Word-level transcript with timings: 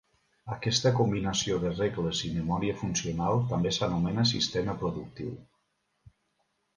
Aquesta 0.53 0.91
combinació 0.99 1.57
de 1.65 1.73
regles 1.73 2.21
i 2.29 2.31
memòria 2.37 2.77
funcional 2.79 3.41
també 3.51 3.73
s'anomena 3.77 4.23
sistema 4.31 4.75
productiu. 4.81 5.35